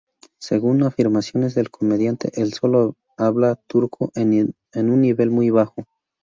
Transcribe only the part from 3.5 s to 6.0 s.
turco en un nivel muy bajo.